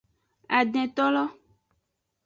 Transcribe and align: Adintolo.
Adintolo. 0.57 1.23